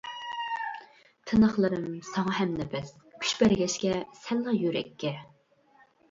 [1.31, 2.89] تىنىقلىرىم ساڭا ھەمنەپەس،
[3.25, 3.91] كۈچ بەرگەچكە
[4.23, 5.13] سەنلا يۈرەككە.